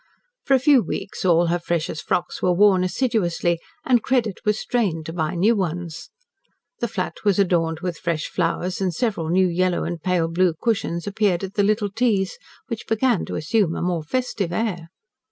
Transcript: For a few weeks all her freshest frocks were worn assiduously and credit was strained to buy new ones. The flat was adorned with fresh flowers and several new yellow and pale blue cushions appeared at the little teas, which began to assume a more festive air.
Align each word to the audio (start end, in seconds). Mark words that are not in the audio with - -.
For 0.45 0.55
a 0.55 0.59
few 0.59 0.81
weeks 0.81 1.23
all 1.25 1.45
her 1.45 1.59
freshest 1.59 2.07
frocks 2.07 2.41
were 2.41 2.53
worn 2.53 2.83
assiduously 2.83 3.59
and 3.85 4.01
credit 4.01 4.39
was 4.43 4.57
strained 4.57 5.05
to 5.05 5.13
buy 5.13 5.35
new 5.35 5.55
ones. 5.55 6.09
The 6.79 6.87
flat 6.87 7.17
was 7.23 7.37
adorned 7.37 7.81
with 7.81 7.99
fresh 7.99 8.25
flowers 8.27 8.81
and 8.81 8.91
several 8.91 9.29
new 9.29 9.47
yellow 9.47 9.83
and 9.83 10.01
pale 10.01 10.27
blue 10.27 10.55
cushions 10.59 11.05
appeared 11.05 11.43
at 11.43 11.53
the 11.53 11.61
little 11.61 11.91
teas, 11.91 12.39
which 12.65 12.87
began 12.87 13.25
to 13.25 13.35
assume 13.35 13.75
a 13.75 13.81
more 13.83 14.01
festive 14.01 14.51
air. 14.51 14.89